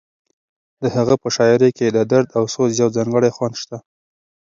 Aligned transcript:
د 0.81 0.83
هغه 0.95 1.15
په 1.21 1.27
شاعرۍ 1.35 1.71
کې 1.77 1.87
د 1.89 1.99
درد 2.11 2.27
او 2.37 2.43
سوز 2.53 2.71
یو 2.81 2.89
ځانګړی 2.97 3.29
خوند 3.35 3.55
شته. 3.61 3.77